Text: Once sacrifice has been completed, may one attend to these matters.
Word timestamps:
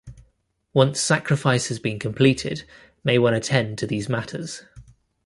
Once 0.73 0.99
sacrifice 0.99 1.67
has 1.67 1.77
been 1.77 1.99
completed, 1.99 2.63
may 3.03 3.19
one 3.19 3.35
attend 3.35 3.77
to 3.77 3.85
these 3.85 4.09
matters. 4.09 4.63